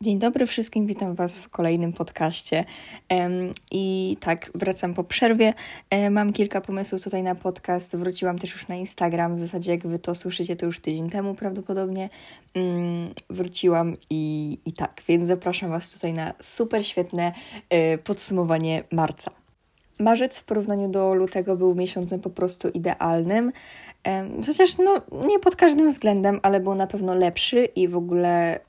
[0.00, 2.64] Dzień dobry wszystkim, witam Was w kolejnym podcaście.
[3.70, 5.54] I tak, wracam po przerwie.
[5.90, 7.96] E, mam kilka pomysłów tutaj na podcast.
[7.96, 9.36] Wróciłam też już na Instagram.
[9.36, 12.10] W zasadzie, jak Wy to słyszycie, to już tydzień temu prawdopodobnie.
[12.54, 17.32] Mm, wróciłam i, i tak, więc zapraszam Was tutaj na super świetne
[17.70, 19.30] e, podsumowanie marca.
[19.98, 23.52] Marzec w porównaniu do lutego był miesiącem po prostu idealnym.
[24.46, 28.60] Chociaż no, nie pod każdym względem, ale był na pewno lepszy i w ogóle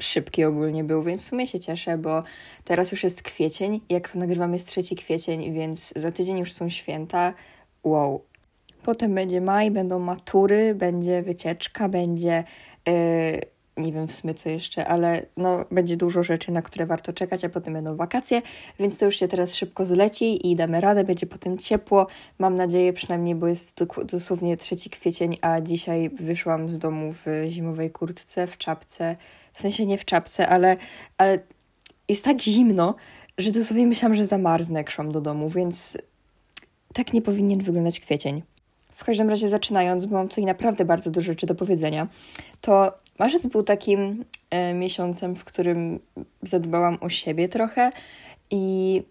[0.00, 2.22] szybki ogólnie był, więc w sumie się cieszę, bo
[2.64, 3.80] teraz już jest kwiecień.
[3.88, 7.34] Jak to nagrywam, jest trzeci kwiecień, więc za tydzień już są święta.
[7.84, 8.24] Wow.
[8.82, 12.44] Potem będzie maj, będą matury, będzie wycieczka, będzie.
[12.86, 12.92] Yy,
[13.78, 17.44] nie wiem w sumie co jeszcze, ale no, będzie dużo rzeczy, na które warto czekać,
[17.44, 18.42] a potem będą wakacje,
[18.78, 22.06] więc to już się teraz szybko zleci i damy radę, będzie potem ciepło,
[22.38, 27.90] mam nadzieję przynajmniej, bo jest dosłownie 3 kwiecień, a dzisiaj wyszłam z domu w zimowej
[27.90, 29.16] kurtce, w czapce,
[29.58, 30.76] w sensie nie w czapce, ale,
[31.16, 31.38] ale
[32.08, 32.94] jest tak zimno,
[33.38, 35.98] że dosłownie myślałam, że zamarznę, jak szłam do domu, więc
[36.94, 38.42] tak nie powinien wyglądać kwiecień.
[38.94, 42.08] W każdym razie zaczynając, bo mam tutaj naprawdę bardzo dużo rzeczy do powiedzenia,
[42.60, 46.00] to marzec był takim e, miesiącem, w którym
[46.42, 47.92] zadbałam o siebie trochę
[48.50, 49.02] i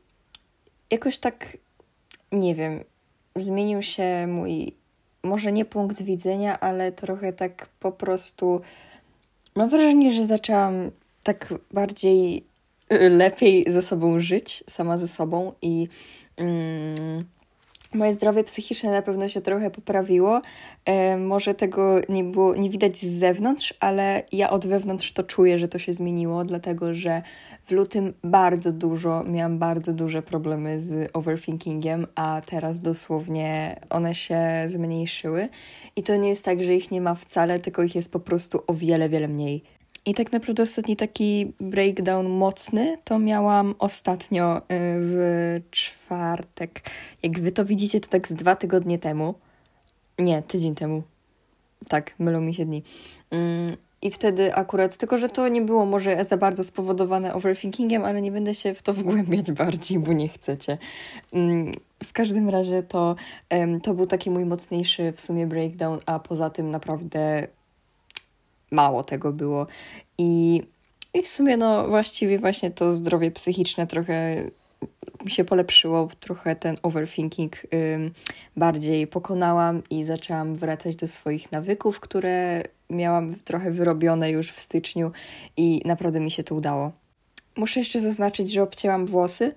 [0.91, 1.57] jakoś tak,
[2.31, 2.83] nie wiem,
[3.35, 4.73] zmienił się mój,
[5.23, 8.61] może nie punkt widzenia, ale trochę tak po prostu
[9.57, 10.91] Mam wrażenie, że zaczęłam
[11.23, 12.43] tak bardziej
[12.93, 15.87] y, lepiej ze sobą żyć, sama ze sobą i
[16.37, 17.25] mm,
[17.93, 20.41] moje zdrowie psychiczne na pewno się trochę poprawiło.
[20.85, 25.57] E, może tego nie było, nie widać z zewnątrz, ale ja od wewnątrz to czuję,
[25.57, 27.21] że to się zmieniło, dlatego że
[27.65, 34.39] w lutym bardzo dużo, miałam bardzo duże problemy z overthinkingiem, a teraz dosłownie one się
[34.65, 35.49] zmniejszyły.
[35.95, 38.59] I to nie jest tak, że ich nie ma wcale, tylko ich jest po prostu
[38.67, 39.76] o wiele, wiele mniej.
[40.07, 46.81] I tak naprawdę ostatni taki breakdown mocny to miałam ostatnio y, w czwartek.
[47.23, 49.33] Jak wy to widzicie, to tak z dwa tygodnie temu.
[50.19, 51.03] Nie, tydzień temu.
[51.87, 52.83] Tak, mylą mi się dni.
[53.31, 58.21] Mm, I wtedy akurat, tylko że to nie było może za bardzo spowodowane overthinkingiem, ale
[58.21, 60.77] nie będę się w to wgłębiać bardziej, bo nie chcecie.
[61.33, 61.71] Mm,
[62.03, 63.15] w każdym razie to,
[63.83, 67.47] to był taki mój mocniejszy w sumie breakdown, a poza tym naprawdę
[68.71, 69.67] mało tego było.
[70.17, 70.61] I,
[71.13, 74.43] I w sumie, no właściwie właśnie to zdrowie psychiczne trochę
[75.25, 78.11] mi się polepszyło, trochę ten overthinking ym,
[78.57, 85.11] bardziej pokonałam i zaczęłam wracać do swoich nawyków, które miałam trochę wyrobione już w styczniu
[85.57, 86.91] i naprawdę mi się to udało.
[87.55, 89.55] Muszę jeszcze zaznaczyć, że obcięłam włosy.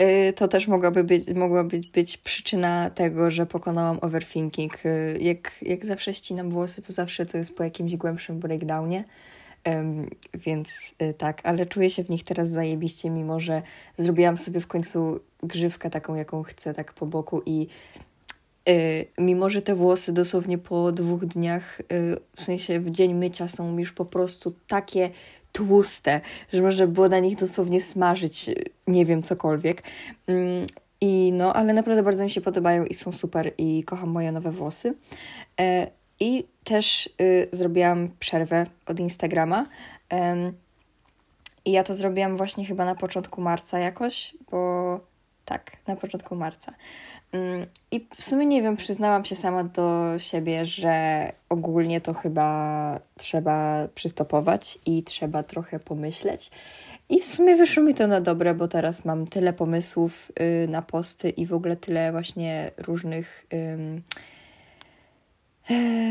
[0.00, 4.84] Yy, to też mogłaby być, mogłaby być przyczyna tego, że pokonałam overthinking.
[4.84, 9.04] Yy, jak, jak zawsze ścinam włosy, to zawsze to jest po jakimś głębszym breakdownie.
[9.66, 13.62] Um, więc y, tak, ale czuję się w nich teraz zajebiście, mimo że
[13.98, 17.66] zrobiłam sobie w końcu grzywkę taką, jaką chcę, tak po boku i
[18.68, 21.84] y, mimo, że te włosy dosłownie po dwóch dniach, y,
[22.36, 25.10] w sensie w dzień mycia są już po prostu takie
[25.52, 26.20] tłuste,
[26.52, 29.82] że można było na nich dosłownie smażyć, y, nie wiem, cokolwiek.
[30.26, 30.66] Mm,
[31.00, 34.50] I no, ale naprawdę bardzo mi się podobają i są super i kocham moje nowe
[34.50, 34.94] włosy.
[35.60, 35.86] E,
[36.20, 39.66] I też y, zrobiłam przerwę od Instagrama.
[41.64, 45.00] I ja to zrobiłam właśnie chyba na początku marca jakoś, bo
[45.50, 46.72] tak, na początku marca.
[47.32, 53.00] Um, I w sumie nie wiem, przyznałam się sama do siebie, że ogólnie to chyba
[53.16, 56.50] trzeba przystopować i trzeba trochę pomyśleć.
[57.08, 60.32] I w sumie wyszło mi to na dobre, bo teraz mam tyle pomysłów
[60.64, 63.46] y, na posty i w ogóle tyle właśnie różnych.
[63.52, 64.00] Y,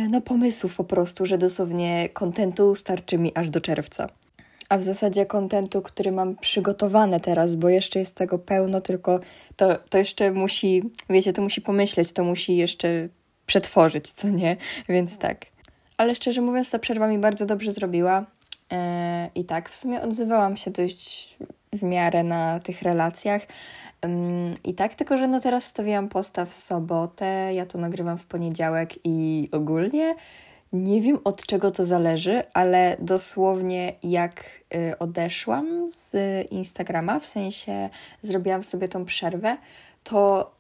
[0.10, 4.10] no pomysłów po prostu, że dosłownie kontentu starczy mi aż do czerwca.
[4.70, 9.20] A w zasadzie kontentu, który mam przygotowane teraz, bo jeszcze jest tego pełno, tylko
[9.56, 13.10] to, to jeszcze musi, wiecie, to musi pomyśleć, to musi jeszcze
[13.46, 14.58] przetworzyć, co nie?
[14.90, 15.46] Więc tak.
[15.98, 18.26] Ale szczerze mówiąc, ta przerwa mi bardzo dobrze zrobiła.
[18.70, 21.38] Eee, I tak, w sumie odzywałam się dość
[21.74, 23.42] w miarę na tych relacjach.
[24.64, 28.94] I tak, tylko że no teraz wstawiłam posta w sobotę, ja to nagrywam w poniedziałek
[29.04, 30.16] i ogólnie
[30.74, 34.44] nie wiem od czego to zależy, ale dosłownie jak
[34.76, 36.16] y, odeszłam z
[36.52, 37.90] Instagrama, w sensie
[38.22, 39.58] zrobiłam sobie tą przerwę,
[40.04, 40.52] to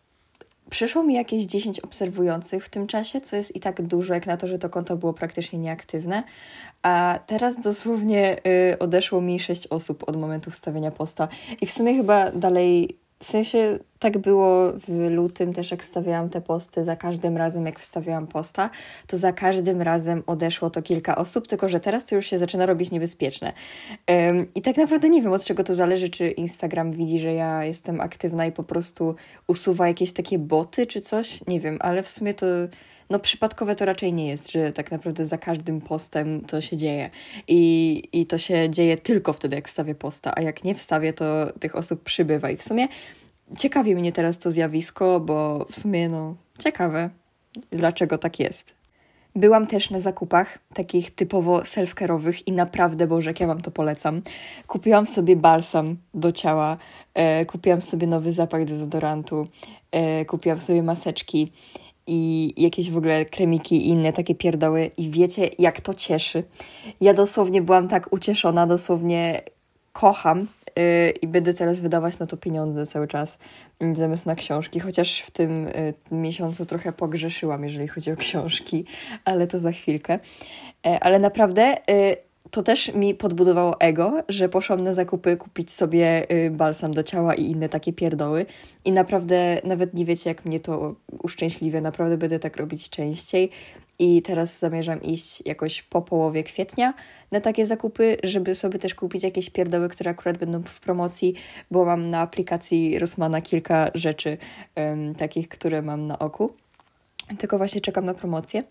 [0.70, 4.38] przyszło mi jakieś 10 obserwujących w tym czasie, co jest i tak dużo, jak na
[4.38, 6.24] to, że to konto było praktycznie nieaktywne.
[6.84, 8.38] A teraz dosłownie
[8.74, 11.28] y, odeszło mi 6 osób od momentu wstawienia posta.
[11.62, 16.42] I w sumie chyba dalej w sensie tak było w lutym też, jak wstawiałam te
[16.42, 18.70] posty, za każdym razem, jak wstawiałam posta,
[19.08, 22.66] to za każdym razem odeszło to kilka osób, tylko że teraz to już się zaczyna
[22.66, 23.54] robić niebezpieczne.
[24.08, 27.64] Um, I tak naprawdę nie wiem, od czego to zależy, czy Instagram widzi, że ja
[27.66, 29.16] jestem aktywna i po prostu
[29.48, 32.46] usuwa jakieś takie boty czy coś, nie wiem, ale w sumie to
[33.10, 37.10] no przypadkowe to raczej nie jest, że tak naprawdę za każdym postem to się dzieje.
[37.48, 41.54] I, I to się dzieje tylko wtedy, jak wstawię posta, a jak nie wstawię, to
[41.60, 42.50] tych osób przybywa.
[42.50, 42.88] I w sumie
[43.58, 47.10] ciekawi mnie teraz to zjawisko, bo w sumie no ciekawe,
[47.72, 48.80] dlaczego tak jest.
[49.36, 54.22] Byłam też na zakupach takich typowo self-care'owych i naprawdę, Boże, jak ja Wam to polecam.
[54.68, 56.78] Kupiłam sobie balsam do ciała,
[57.14, 59.48] e, kupiłam sobie nowy zapach dezodorantu,
[59.92, 61.52] e, kupiłam sobie maseczki
[62.10, 66.44] i jakieś w ogóle kremiki i inne takie pierdoły i wiecie, jak to cieszy.
[67.02, 69.42] Ja dosłownie byłam tak ucieszona, dosłownie
[69.94, 73.38] kocham yy, i będę teraz wydawać na to pieniądze cały czas
[73.94, 78.86] zamiast na książki, chociaż w tym y, miesiącu trochę pogrzeszyłam, jeżeli chodzi o książki,
[79.26, 80.20] ale to za chwilkę.
[80.86, 86.32] E, ale naprawdę y, to też mi podbudowało ego, że poszłam na zakupy kupić sobie
[86.32, 88.46] y, balsam do ciała i inne takie pierdoły.
[88.86, 91.82] I naprawdę nawet nie wiecie, jak mnie to uszczęśliwia.
[91.82, 93.50] Naprawdę będę tak robić częściej.
[94.00, 96.94] I teraz zamierzam iść jakoś po połowie kwietnia
[97.32, 101.34] na takie zakupy, żeby sobie też kupić jakieś pierdoły, które akurat będą w promocji,
[101.72, 104.38] bo mam na aplikacji Rosmana kilka rzeczy
[104.76, 106.54] um, takich, które mam na oku
[107.38, 108.64] tylko właśnie czekam na promocję.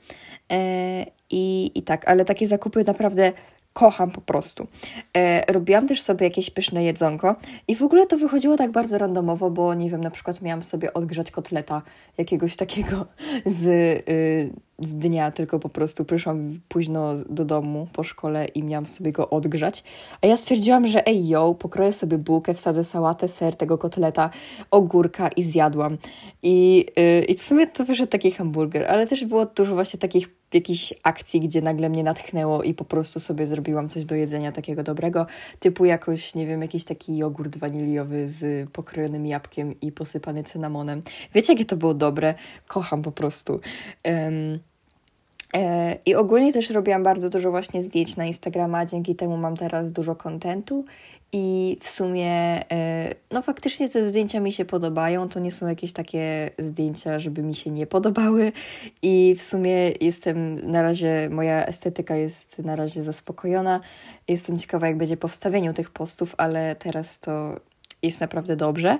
[0.52, 3.32] E, i, I tak, ale takie zakupy naprawdę
[3.78, 4.66] kocham po prostu.
[5.16, 7.36] E, robiłam też sobie jakieś pyszne jedzonko
[7.68, 10.94] i w ogóle to wychodziło tak bardzo randomowo, bo nie wiem, na przykład miałam sobie
[10.94, 11.82] odgrzać kotleta
[12.18, 13.06] jakiegoś takiego
[13.46, 13.66] z,
[14.08, 19.12] y, z dnia, tylko po prostu przyszłam późno do domu po szkole i miałam sobie
[19.12, 19.84] go odgrzać.
[20.22, 24.30] A ja stwierdziłam, że ej yo, pokroję sobie bułkę, wsadzę sałatę, ser tego kotleta,
[24.70, 25.98] ogórka i zjadłam.
[26.42, 30.37] I, y, i w sumie to wyszedł taki hamburger, ale też było dużo właśnie takich
[30.54, 34.82] jakichś akcji, gdzie nagle mnie natchnęło i po prostu sobie zrobiłam coś do jedzenia takiego
[34.82, 35.26] dobrego,
[35.58, 41.02] typu jakoś, nie wiem, jakiś taki jogurt waniliowy z pokrojonym jabłkiem i posypany cynamonem.
[41.34, 42.34] Wiecie, jakie to było dobre?
[42.66, 43.60] Kocham po prostu.
[44.04, 44.58] Um,
[46.06, 50.14] i ogólnie też robiłam bardzo dużo właśnie zdjęć na Instagrama, dzięki temu mam teraz dużo
[50.14, 50.84] kontentu
[51.32, 52.30] i w sumie,
[52.72, 55.28] e, no faktycznie te zdjęcia mi się podobają.
[55.28, 58.52] To nie są jakieś takie zdjęcia, żeby mi się nie podobały.
[59.02, 63.80] I w sumie jestem na razie, moja estetyka jest na razie zaspokojona.
[64.28, 67.60] Jestem ciekawa, jak będzie po wstawieniu tych postów, ale teraz to
[68.02, 68.98] jest naprawdę dobrze.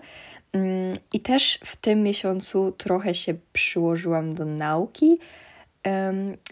[0.53, 5.19] Mm, I też w tym miesiącu trochę się przyłożyłam do nauki.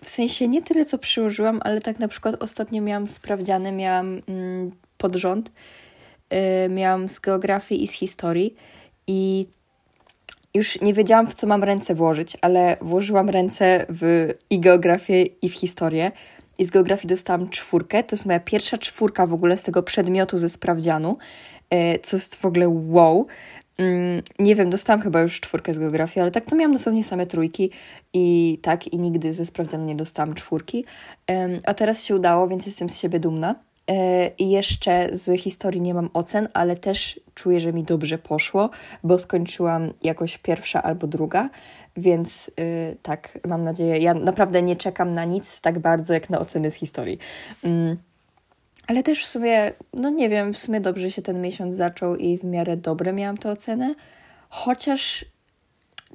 [0.03, 4.71] W sensie nie tyle, co przyłożyłam, ale tak na przykład ostatnio miałam sprawdziane, miałam mm,
[4.99, 5.53] pod rząd.
[6.31, 8.55] Yy, miałam z geografii i z historii
[9.07, 9.47] i
[10.55, 15.49] już nie wiedziałam, w co mam ręce włożyć, ale włożyłam ręce w i geografię, i
[15.49, 16.13] w historię.
[16.59, 18.05] I z geografii dostałam czwórkę.
[18.05, 21.19] To jest moja pierwsza czwórka w ogóle z tego przedmiotu ze sprawdzianu,
[21.71, 23.27] yy, co jest w ogóle wow.
[23.79, 27.27] Mm, nie wiem, dostałam chyba już czwórkę z geografii, ale tak to miałam dosłownie same
[27.27, 27.71] trójki
[28.13, 30.85] i tak, i nigdy ze sprawdzianu nie dostałam czwórki.
[31.67, 33.55] A teraz się udało, więc jestem z siebie dumna.
[33.91, 38.71] E, I jeszcze z historii nie mam ocen, ale też czuję, że mi dobrze poszło,
[39.05, 41.51] bo skończyłam jakoś pierwsza albo druga,
[41.97, 43.99] więc yy, tak, mam nadzieję.
[43.99, 47.19] Ja naprawdę nie czekam na nic tak bardzo jak na oceny z historii.
[48.87, 52.39] Ale też w sumie, no nie wiem, w sumie dobrze się ten miesiąc zaczął i
[52.39, 53.95] w miarę dobre miałam tę ocenę.
[54.49, 55.25] Chociaż,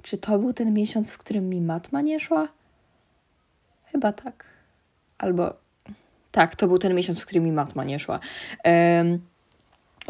[0.02, 2.48] czy to był ten miesiąc, w którym mi matma nie szła?
[3.86, 4.46] Chyba tak.
[5.18, 5.54] Albo
[6.32, 8.20] tak, to był ten miesiąc, w którym mi matma nie szła.
[8.66, 9.31] Um,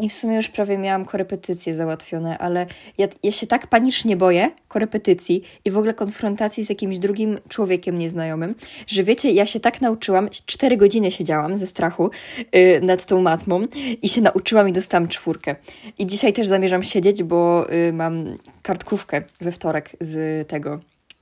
[0.00, 2.66] i w sumie już prawie miałam korepetycje załatwione, ale
[2.98, 7.98] ja, ja się tak panicznie boję korepetycji i w ogóle konfrontacji z jakimś drugim człowiekiem
[7.98, 8.54] nieznajomym,
[8.86, 12.10] że wiecie, ja się tak nauczyłam, cztery godziny siedziałam ze strachu
[12.52, 13.62] yy, nad tą matmą
[14.02, 15.56] i się nauczyłam i dostałam czwórkę.
[15.98, 20.80] I dzisiaj też zamierzam siedzieć, bo yy, mam kartkówkę we wtorek z tego,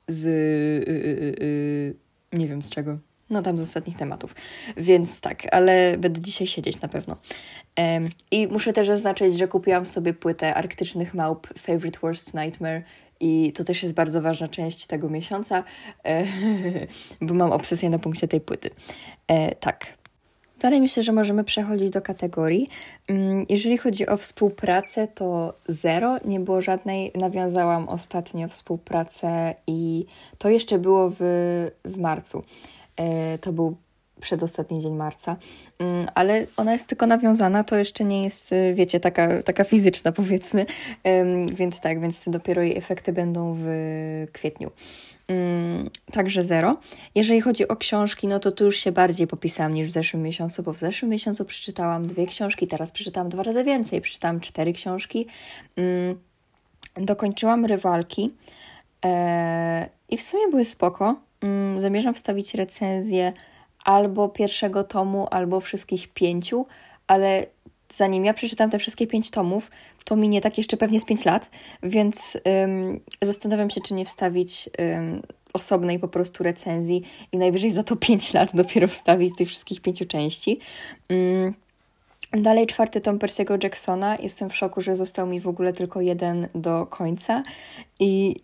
[0.09, 0.25] z...
[0.89, 4.35] Yy, nie wiem z czego no tam z ostatnich tematów.
[4.77, 7.17] Więc tak, ale będę dzisiaj siedzieć na pewno.
[7.79, 12.83] Um, I muszę też zaznaczyć, że kupiłam sobie płytę Arktycznych Małp Favorite Worst Nightmare
[13.21, 15.65] i to też jest bardzo ważna część tego miesiąca,
[16.05, 16.25] e,
[17.21, 18.71] bo mam obsesję na punkcie tej płyty.
[19.29, 20.01] E, tak.
[20.61, 22.69] Dalej myślę, że możemy przechodzić do kategorii.
[23.09, 27.13] Mm, jeżeli chodzi o współpracę, to zero, nie było żadnej.
[27.15, 30.07] Nawiązałam ostatnio współpracę i
[30.39, 31.17] to jeszcze było w,
[31.85, 32.43] w marcu.
[33.01, 33.77] E, to był
[34.21, 35.37] przedostatni dzień marca,
[35.79, 40.13] mm, ale ona jest tylko nawiązana, to jeszcze nie jest, y, wiecie, taka, taka fizyczna
[40.21, 40.67] powiedzmy,
[41.53, 43.67] więc tak, więc dopiero jej efekty będą w
[44.33, 44.71] kwietniu.
[45.29, 46.77] Mm, także zero.
[47.15, 50.63] Jeżeli chodzi o książki, no to tu już się bardziej popisałam niż w zeszłym miesiącu,
[50.63, 55.27] bo w zeszłym miesiącu przeczytałam dwie książki, teraz przeczytałam dwa razy więcej, przeczytałam cztery książki.
[55.77, 56.19] Mm,
[56.95, 58.31] dokończyłam rywalki
[59.05, 61.30] e, i w sumie były spoko.
[61.41, 63.33] Mm, zamierzam wstawić recenzję
[63.85, 66.67] albo pierwszego tomu, albo wszystkich pięciu,
[67.07, 67.47] ale
[67.93, 69.71] zanim ja przeczytam te wszystkie pięć tomów,
[70.05, 71.51] to minie tak jeszcze pewnie z pięć lat,
[71.83, 77.83] więc ym, zastanawiam się, czy nie wstawić ym, osobnej po prostu recenzji i najwyżej za
[77.83, 80.59] to pięć lat dopiero wstawić tych wszystkich pięciu części.
[81.13, 81.55] Ym,
[82.33, 84.17] Dalej czwarty tom Percy'ego Jacksona.
[84.17, 87.43] Jestem w szoku, że został mi w ogóle tylko jeden do końca
[88.01, 88.37] i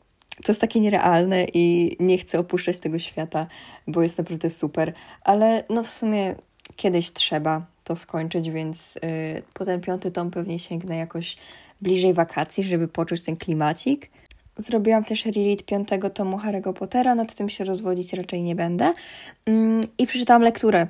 [0.45, 3.47] to jest takie nierealne i nie chcę opuszczać tego świata,
[3.87, 6.35] bo jest naprawdę super, ale no w sumie
[6.77, 11.37] kiedyś trzeba to skończyć, więc yy, po ten piąty tom pewnie sięgnę jakoś
[11.81, 14.11] bliżej wakacji, żeby poczuć ten klimacik.
[14.57, 18.93] Zrobiłam też reread piątego tomu Harry'ego Pottera, nad tym się rozwodzić raczej nie będę.
[19.47, 19.55] Yy,
[19.99, 20.87] I przeczytałam lekturę.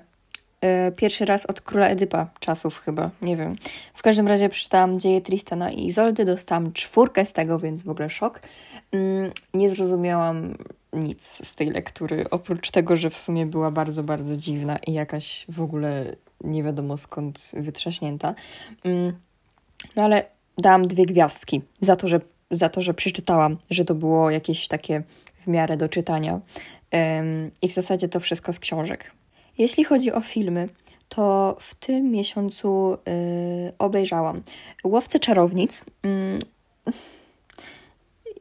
[0.62, 3.56] Yy, pierwszy raz od Króla Edypa, czasów chyba, nie wiem.
[3.94, 8.10] W każdym razie przeczytałam Dzieje Tristana i Izoldy, dostałam czwórkę z tego, więc w ogóle
[8.10, 8.40] szok.
[8.92, 10.54] Mm, nie zrozumiałam
[10.92, 15.46] nic z tej lektury, oprócz tego, że w sumie była bardzo, bardzo dziwna i jakaś
[15.48, 18.34] w ogóle nie wiadomo skąd wytrzaśnięta.
[18.84, 19.12] Mm,
[19.96, 20.24] no ale
[20.58, 22.20] dałam dwie gwiazdki za to, że,
[22.50, 25.02] za to, że przeczytałam, że to było jakieś takie
[25.38, 26.40] w miarę do czytania.
[27.62, 29.12] I w zasadzie to wszystko z książek.
[29.58, 30.68] Jeśli chodzi o filmy,
[31.08, 32.98] to w tym miesiącu y,
[33.78, 34.42] obejrzałam
[34.84, 35.84] Łowcę Czarownic.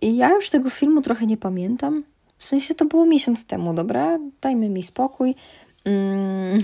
[0.01, 2.03] I ja już tego filmu trochę nie pamiętam.
[2.37, 4.19] W sensie to było miesiąc temu, dobra?
[4.41, 5.35] Dajmy mi spokój.
[5.85, 6.59] Mm,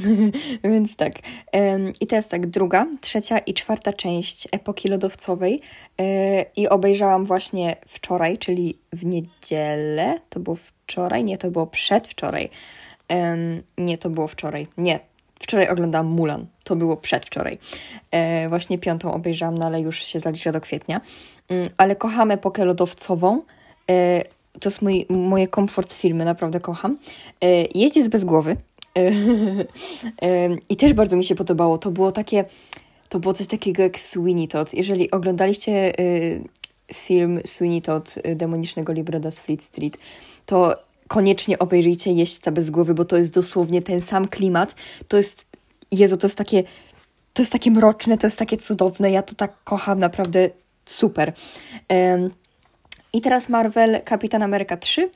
[0.74, 1.14] więc tak.
[2.00, 5.62] I teraz tak, druga, trzecia i czwarta część epoki lodowcowej.
[6.00, 10.20] E, I obejrzałam właśnie wczoraj, czyli w niedzielę.
[10.30, 11.24] To było wczoraj?
[11.24, 12.50] Nie, to było przedwczoraj.
[13.78, 14.68] Nie, to było wczoraj.
[14.78, 15.00] Nie,
[15.42, 17.58] Wczoraj oglądałam Mulan, to było przedwczoraj.
[18.12, 21.02] E, właśnie piątą obejrzałam, no ale już się zalicza do kwietnia.
[21.50, 23.42] Mm, ale kocham epokę lodowcową.
[23.90, 24.24] E,
[24.60, 26.96] to jest moje komfort filmy, naprawdę kocham.
[27.42, 28.58] E, Jeździec bez głowy.
[28.98, 29.12] E,
[30.70, 31.78] I też bardzo mi się podobało.
[31.78, 32.44] To było takie,
[33.10, 34.74] to było coś takiego jak Sweeney Todd.
[34.74, 36.04] Jeżeli oglądaliście e,
[36.94, 39.98] film Sweeney Todd demonicznego Libroda z Fleet Street,
[40.46, 40.76] to
[41.12, 44.76] koniecznie obejrzyjcie Jeźdźca bez głowy, bo to jest dosłownie ten sam klimat.
[45.08, 45.46] To jest,
[45.92, 46.64] Jezu, to jest takie,
[47.34, 49.12] to jest takie mroczne, to jest takie cudowne.
[49.12, 50.50] Ja to tak kocham, naprawdę
[50.86, 51.34] super.
[53.14, 55.12] I teraz Marvel Kapitan Ameryka 3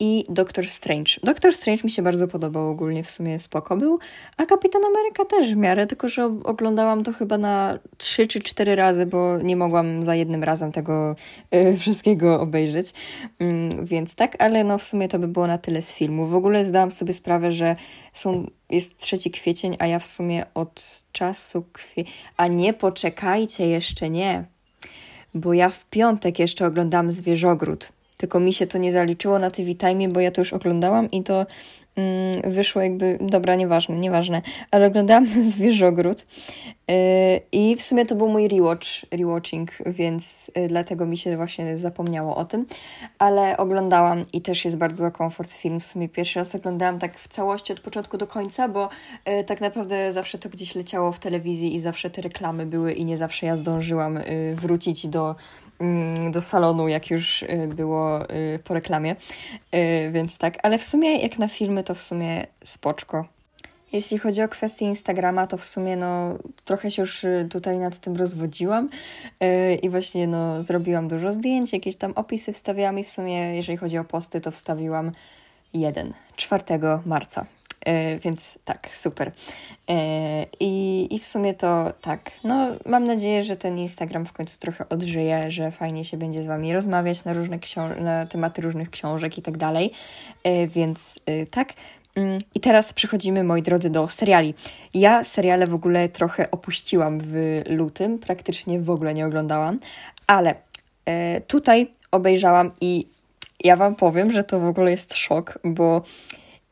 [0.00, 1.12] i Doctor Strange.
[1.22, 3.98] Doctor Strange mi się bardzo podobał ogólnie, w sumie spoko był,
[4.36, 8.76] a Kapitan Ameryka też w miarę, tylko że oglądałam to chyba na trzy czy cztery
[8.76, 11.16] razy, bo nie mogłam za jednym razem tego
[11.54, 12.92] y, wszystkiego obejrzeć,
[13.38, 16.26] mm, więc tak, ale no w sumie to by było na tyle z filmu.
[16.26, 17.76] W ogóle zdałam sobie sprawę, że
[18.12, 22.04] są, jest 3 kwiecień, a ja w sumie od czasu kwie...
[22.36, 24.44] A nie, poczekajcie, jeszcze nie,
[25.34, 29.74] bo ja w piątek jeszcze oglądam Zwierzogród tylko mi się to nie zaliczyło na TV
[29.74, 31.46] Time, bo ja to już oglądałam i to
[31.96, 36.26] mm, wyszło jakby, dobra, nieważne, nieważne, ale oglądałam Zwierzogród
[37.52, 42.36] i w sumie to był mój rewatch, rewatching, więc yy, dlatego mi się właśnie zapomniało
[42.36, 42.66] o tym,
[43.18, 47.28] ale oglądałam i też jest bardzo komfort film, w sumie pierwszy raz oglądałam tak w
[47.28, 48.88] całości od początku do końca, bo
[49.26, 53.04] yy, tak naprawdę zawsze to gdzieś leciało w telewizji i zawsze te reklamy były i
[53.04, 55.34] nie zawsze ja zdążyłam y, wrócić do
[55.80, 59.16] Mm, do salonu, jak już y, było y, po reklamie.
[59.74, 63.24] Y, więc tak, ale w sumie jak na filmy, to w sumie spoczko.
[63.92, 68.16] Jeśli chodzi o kwestię Instagrama, to w sumie no, trochę się już tutaj nad tym
[68.16, 68.88] rozwodziłam
[69.82, 73.98] i właśnie no, zrobiłam dużo zdjęć, jakieś tam opisy wstawiałam i w sumie jeżeli chodzi
[73.98, 75.12] o posty, to wstawiłam
[75.74, 76.62] jeden, 4
[77.06, 77.46] marca.
[77.86, 79.32] E, więc tak, super.
[79.88, 84.88] E, I, w sumie to tak, no mam nadzieję, że ten Instagram w końcu trochę
[84.88, 87.58] odżyje, że fajnie się będzie z Wami rozmawiać na różne
[88.00, 89.92] na tematy różnych książek i tak dalej.
[90.44, 91.18] E, więc
[91.50, 91.72] tak.
[92.16, 94.54] Mm, I teraz przechodzimy, moi drodzy, do seriali.
[94.94, 99.78] Ja seriale w ogóle trochę opuściłam w lutym, praktycznie w ogóle nie oglądałam,
[100.26, 100.54] ale
[101.46, 103.04] tutaj obejrzałam i
[103.64, 106.02] ja Wam powiem, że to w ogóle jest szok, bo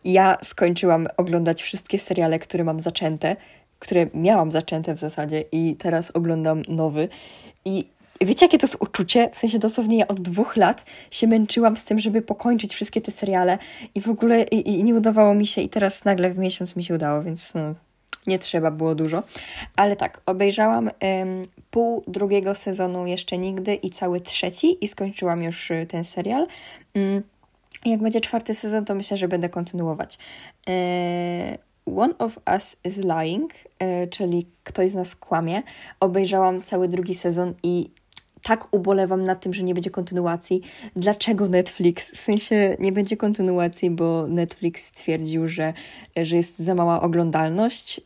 [0.04, 3.36] ja skończyłam oglądać wszystkie seriale, które mam zaczęte,
[3.78, 7.08] które miałam zaczęte w zasadzie i teraz oglądam nowy.
[7.64, 7.86] I
[8.26, 9.30] wiecie, jakie to jest uczucie?
[9.32, 13.12] W sensie dosłownie ja od dwóch lat się męczyłam z tym, żeby pokończyć wszystkie te
[13.12, 13.58] seriale
[13.94, 16.84] i w ogóle i, i nie udawało mi się i teraz nagle w miesiąc mi
[16.84, 17.74] się udało, więc no,
[18.26, 19.22] nie trzeba było dużo.
[19.76, 25.70] Ale tak, obejrzałam ym, pół drugiego sezonu jeszcze nigdy i cały trzeci i skończyłam już
[25.70, 26.46] y, ten serial.
[26.96, 27.22] Ym,
[27.84, 30.18] jak będzie czwarty sezon, to myślę, że będę kontynuować.
[30.66, 35.62] Yy, One of Us is Lying, yy, czyli Ktoś z nas kłamie.
[36.00, 37.90] Obejrzałam cały drugi sezon i
[38.42, 40.62] tak ubolewam nad tym, że nie będzie kontynuacji.
[40.96, 42.12] Dlaczego Netflix?
[42.12, 45.72] W sensie nie będzie kontynuacji, bo Netflix stwierdził, że,
[46.16, 48.00] że jest za mała oglądalność.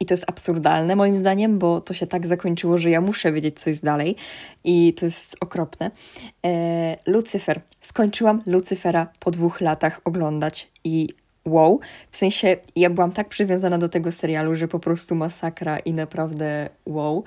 [0.00, 3.60] I to jest absurdalne moim zdaniem, bo to się tak zakończyło, że ja muszę wiedzieć,
[3.60, 4.16] co jest dalej.
[4.64, 5.90] I to jest okropne.
[6.44, 7.60] E, Lucyfer.
[7.80, 11.08] Skończyłam Lucyfera po dwóch latach oglądać i
[11.44, 11.80] wow.
[12.10, 16.68] W sensie ja byłam tak przywiązana do tego serialu, że po prostu masakra i naprawdę
[16.86, 17.24] wow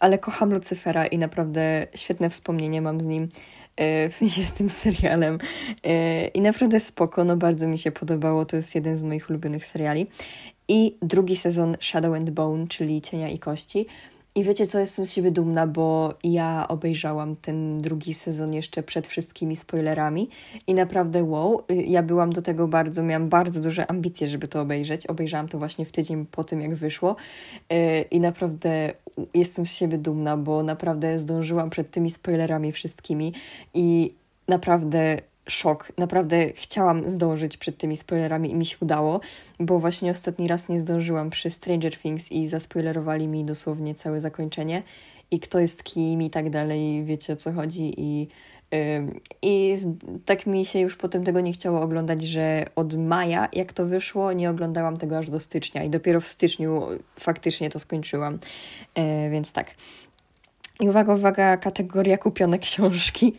[0.00, 3.28] ale kocham Lucyfera i naprawdę świetne wspomnienie mam z nim,
[3.76, 5.38] e, w sensie z tym serialem.
[5.84, 9.66] E, I naprawdę spoko, no bardzo mi się podobało, to jest jeden z moich ulubionych
[9.66, 10.06] seriali.
[10.68, 13.86] I drugi sezon Shadow and Bone, czyli Cienia i Kości.
[14.34, 19.06] I wiecie co, jestem z siebie dumna, bo ja obejrzałam ten drugi sezon jeszcze przed
[19.06, 20.28] wszystkimi spoilerami
[20.66, 25.06] i naprawdę wow, ja byłam do tego bardzo, miałam bardzo duże ambicje, żeby to obejrzeć.
[25.06, 27.16] Obejrzałam to właśnie w tydzień po tym, jak wyszło
[27.72, 28.92] y, i naprawdę
[29.34, 33.32] jestem z siebie dumna, bo naprawdę zdążyłam przed tymi spoilerami wszystkimi
[33.74, 34.14] i
[34.48, 35.92] naprawdę szok.
[35.98, 39.20] Naprawdę chciałam zdążyć przed tymi spoilerami i mi się udało,
[39.60, 44.82] bo właśnie ostatni raz nie zdążyłam przy Stranger Things i zaspoilerowali mi dosłownie całe zakończenie
[45.30, 48.28] i kto jest kim i tak dalej, wiecie o co chodzi i
[49.42, 49.76] i
[50.24, 54.32] tak mi się już potem tego nie chciało oglądać, że od maja, jak to wyszło,
[54.32, 56.82] nie oglądałam tego aż do stycznia i dopiero w styczniu
[57.20, 58.38] faktycznie to skończyłam.
[58.94, 59.74] E, więc tak.
[60.80, 63.34] I uwaga, uwaga, kategoria kupione książki.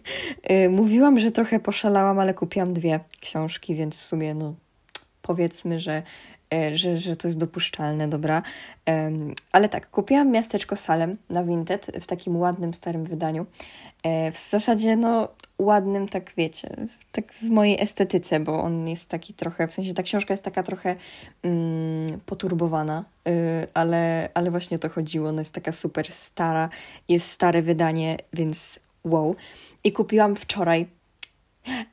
[0.49, 4.55] Yy, mówiłam, że trochę poszalałam, ale kupiłam dwie książki, więc w sumie no
[5.21, 6.03] powiedzmy, że,
[6.51, 8.41] yy, że, że to jest dopuszczalne, dobra.
[8.87, 8.93] Yy,
[9.51, 13.45] ale tak, kupiłam Miasteczko Salem na Vinted w takim ładnym, starym wydaniu.
[14.03, 15.27] E, w zasadzie, no,
[15.59, 16.75] ładnym, tak wiecie,
[17.11, 20.63] tak w mojej estetyce, bo on jest taki trochę, w sensie ta książka jest taka
[20.63, 20.95] trochę
[21.43, 23.33] mm, poturbowana, yy,
[23.73, 25.29] ale, ale właśnie o to chodziło.
[25.29, 26.69] Ona jest taka super stara,
[27.07, 29.35] jest stare wydanie, więc wow.
[29.83, 30.87] I kupiłam wczoraj.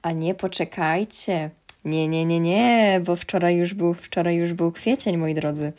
[0.03, 1.51] A nie, poczekajcie.
[1.87, 5.73] Nie, nie, nie, nie, bo wczoraj już był, wczoraj już był kwiecień, moi drodzy.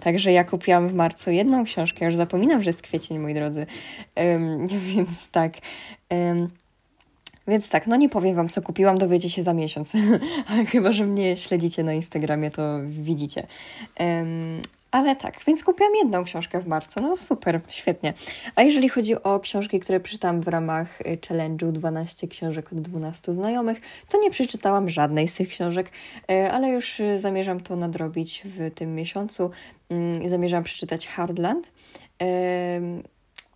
[0.00, 3.66] Także ja kupiłam w marcu jedną książkę, już zapominam, że jest kwiecień, moi drodzy.
[4.16, 5.52] Um, więc tak.
[6.10, 6.48] Um,
[7.48, 9.92] więc tak, no nie powiem Wam, co kupiłam, dowiecie się za miesiąc.
[10.72, 13.46] Chyba, że mnie śledzicie na Instagramie, to widzicie.
[14.00, 17.00] Um, ale tak, więc kupiłam jedną książkę w marcu.
[17.00, 18.14] No super, świetnie.
[18.56, 23.32] A jeżeli chodzi o książki, które przeczytałam w ramach y, challenge'u 12 książek od 12
[23.32, 25.90] znajomych, to nie przeczytałam żadnej z tych książek,
[26.30, 29.50] y, ale już y, zamierzam to nadrobić w tym miesiącu.
[29.88, 31.72] Mm, zamierzam przeczytać Hardland.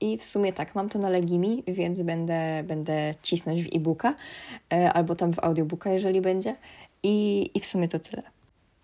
[0.01, 4.15] I w sumie tak, mam to na Legimi, więc będę, będę cisnąć w e-booka
[4.95, 6.57] albo tam w audiobooka, jeżeli będzie.
[7.03, 8.36] I, I w sumie to tyle.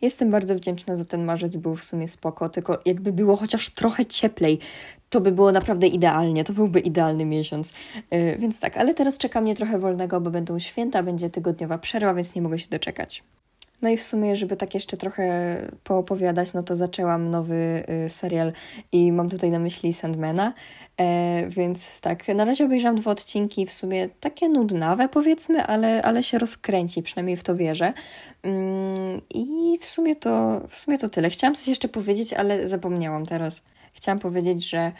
[0.02, 4.06] Jestem bardzo wdzięczna za ten marzec, był w sumie spoko, tylko jakby było chociaż trochę
[4.06, 4.58] cieplej,
[5.10, 7.72] to by było naprawdę idealnie, to byłby idealny miesiąc.
[8.10, 12.14] Yy, więc tak, ale teraz czeka mnie trochę wolnego, bo będą święta, będzie tygodniowa przerwa,
[12.14, 13.22] więc nie mogę się doczekać.
[13.82, 18.52] No i w sumie, żeby tak jeszcze trochę poopowiadać, no to zaczęłam nowy y, serial
[18.92, 20.52] i mam tutaj na myśli Sandmana.
[21.00, 26.22] E, więc tak, na razie obejrzałam dwa odcinki, w sumie takie nudnawe powiedzmy, ale, ale
[26.22, 27.92] się rozkręci, przynajmniej w to wierzę.
[28.42, 31.30] Mm, I w sumie to, w sumie to tyle.
[31.30, 33.62] Chciałam coś jeszcze powiedzieć, ale zapomniałam teraz.
[34.02, 34.92] Chciałam powiedzieć, że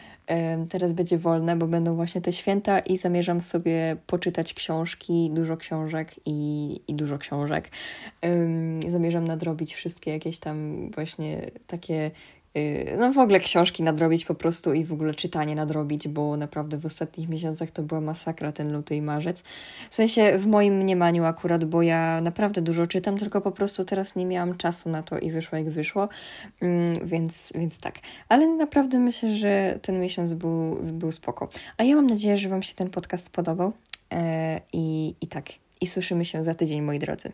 [0.71, 6.15] teraz będzie wolne, bo będą właśnie te święta i zamierzam sobie poczytać książki, dużo książek
[6.27, 7.71] i, i dużo książek.
[8.89, 12.11] Zamierzam nadrobić wszystkie jakieś tam właśnie takie
[12.99, 16.87] no w ogóle książki nadrobić po prostu i w ogóle czytanie nadrobić, bo naprawdę w
[16.87, 19.43] ostatnich miesiącach to była masakra ten luty i marzec.
[19.91, 24.17] W sensie w moim mniemaniu akurat, bo ja naprawdę dużo czytam, tylko po prostu teraz
[24.17, 26.09] nie miałam czasu na to i wyszło jak wyszło,
[26.61, 27.99] mm, więc, więc tak.
[28.29, 31.49] Ale naprawdę myślę, że ten miesiąc był, był spoko.
[31.77, 33.73] A ja mam nadzieję, że Wam się ten podcast spodobał
[34.13, 35.47] e, i, i tak.
[35.81, 37.33] I słyszymy się za tydzień, moi drodzy.